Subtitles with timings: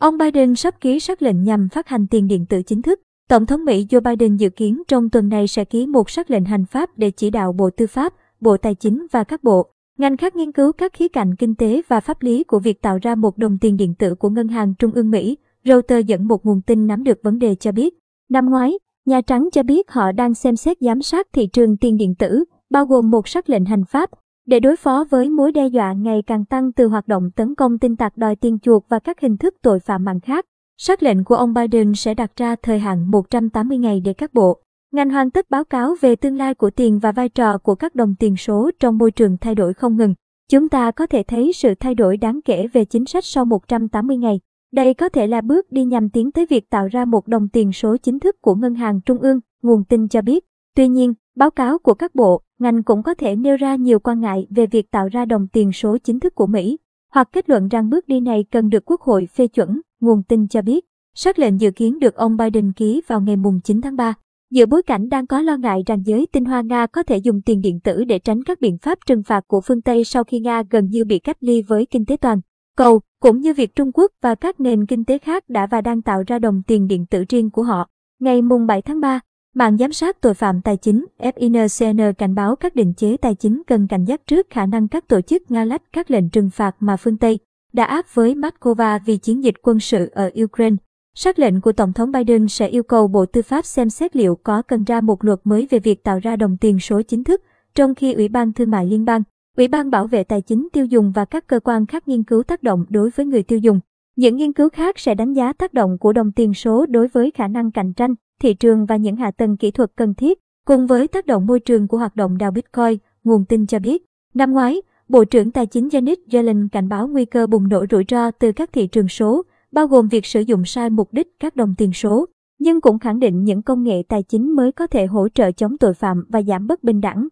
[0.00, 3.00] Ông Biden sắp ký sắc lệnh nhằm phát hành tiền điện tử chính thức.
[3.28, 6.44] Tổng thống Mỹ Joe Biden dự kiến trong tuần này sẽ ký một sắc lệnh
[6.44, 9.66] hành pháp để chỉ đạo Bộ Tư pháp, Bộ Tài chính và các bộ,
[9.98, 12.98] ngành khác nghiên cứu các khía cạnh kinh tế và pháp lý của việc tạo
[13.02, 15.36] ra một đồng tiền điện tử của Ngân hàng Trung ương Mỹ.
[15.64, 17.94] Reuters dẫn một nguồn tin nắm được vấn đề cho biết.
[18.28, 21.96] Năm ngoái, Nhà Trắng cho biết họ đang xem xét giám sát thị trường tiền
[21.96, 24.10] điện tử, bao gồm một sắc lệnh hành pháp,
[24.46, 27.78] để đối phó với mối đe dọa ngày càng tăng từ hoạt động tấn công
[27.78, 30.46] tin tặc đòi tiền chuộc và các hình thức tội phạm mạng khác.
[30.78, 34.60] Sắc lệnh của ông Biden sẽ đặt ra thời hạn 180 ngày để các bộ,
[34.92, 37.94] ngành hoàn tất báo cáo về tương lai của tiền và vai trò của các
[37.94, 40.14] đồng tiền số trong môi trường thay đổi không ngừng.
[40.50, 44.16] Chúng ta có thể thấy sự thay đổi đáng kể về chính sách sau 180
[44.16, 44.40] ngày.
[44.72, 47.72] Đây có thể là bước đi nhằm tiến tới việc tạo ra một đồng tiền
[47.72, 50.44] số chính thức của Ngân hàng Trung ương, nguồn tin cho biết.
[50.76, 54.20] Tuy nhiên, báo cáo của các bộ, ngành cũng có thể nêu ra nhiều quan
[54.20, 56.78] ngại về việc tạo ra đồng tiền số chính thức của Mỹ,
[57.12, 60.48] hoặc kết luận rằng bước đi này cần được Quốc hội phê chuẩn, nguồn tin
[60.48, 60.84] cho biết.
[61.14, 64.14] Sắc lệnh dự kiến được ông Biden ký vào ngày mùng 9 tháng 3.
[64.50, 67.40] Giữa bối cảnh đang có lo ngại rằng giới tinh hoa Nga có thể dùng
[67.42, 70.40] tiền điện tử để tránh các biện pháp trừng phạt của phương Tây sau khi
[70.40, 72.40] Nga gần như bị cách ly với kinh tế toàn
[72.76, 76.02] cầu, cũng như việc Trung Quốc và các nền kinh tế khác đã và đang
[76.02, 77.88] tạo ra đồng tiền điện tử riêng của họ.
[78.20, 79.20] Ngày mùng 7 tháng 3,
[79.54, 83.62] Mạng giám sát tội phạm tài chính FINCN cảnh báo các định chế tài chính
[83.66, 86.76] cần cảnh giác trước khả năng các tổ chức Nga lách các lệnh trừng phạt
[86.80, 87.38] mà phương Tây
[87.72, 90.76] đã áp với Moscow vì chiến dịch quân sự ở Ukraine.
[91.14, 94.34] Sắc lệnh của Tổng thống Biden sẽ yêu cầu Bộ Tư pháp xem xét liệu
[94.34, 97.42] có cần ra một luật mới về việc tạo ra đồng tiền số chính thức,
[97.74, 99.22] trong khi Ủy ban Thương mại Liên bang,
[99.56, 102.42] Ủy ban Bảo vệ Tài chính tiêu dùng và các cơ quan khác nghiên cứu
[102.42, 103.80] tác động đối với người tiêu dùng.
[104.16, 107.30] Những nghiên cứu khác sẽ đánh giá tác động của đồng tiền số đối với
[107.30, 110.86] khả năng cạnh tranh, thị trường và những hạ tầng kỹ thuật cần thiết, cùng
[110.86, 114.04] với tác động môi trường của hoạt động đào Bitcoin, nguồn tin cho biết.
[114.34, 118.04] Năm ngoái, Bộ trưởng Tài chính Janet Yellen cảnh báo nguy cơ bùng nổ rủi
[118.08, 121.56] ro từ các thị trường số, bao gồm việc sử dụng sai mục đích các
[121.56, 122.26] đồng tiền số,
[122.58, 125.78] nhưng cũng khẳng định những công nghệ tài chính mới có thể hỗ trợ chống
[125.78, 127.28] tội phạm và giảm bất bình đẳng.